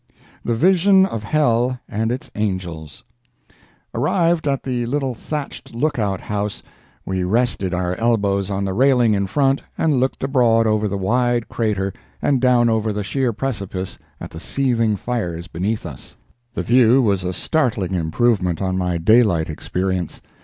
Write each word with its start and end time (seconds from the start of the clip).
THE 0.43 0.55
VISION 0.55 1.05
OF 1.05 1.21
HELL 1.21 1.79
AND 1.87 2.11
ITS 2.11 2.31
ANGELS 2.33 3.03
Arrived 3.93 4.47
at 4.47 4.63
the 4.63 4.87
little 4.87 5.13
thatched 5.13 5.75
look 5.75 5.99
out 5.99 6.21
house, 6.21 6.63
we 7.05 7.23
rested 7.23 7.71
our 7.71 7.93
elbows 7.99 8.49
on 8.49 8.65
the 8.65 8.73
railing 8.73 9.13
in 9.13 9.27
front 9.27 9.61
and 9.77 9.99
looked 9.99 10.23
abroad 10.23 10.65
over 10.65 10.87
the 10.87 10.97
wide 10.97 11.49
crater 11.49 11.93
and 12.19 12.41
down 12.41 12.67
over 12.67 12.91
the 12.91 13.03
sheer 13.03 13.31
precipice 13.31 13.99
at 14.19 14.31
the 14.31 14.39
seething 14.39 14.95
fires 14.95 15.47
beneath 15.47 15.85
us. 15.85 16.15
The 16.55 16.63
view 16.63 17.03
was 17.03 17.23
a 17.23 17.31
startling 17.31 17.93
improvement 17.93 18.59
on 18.59 18.79
my 18.79 18.97
daylight 18.97 19.51
experience. 19.51 20.19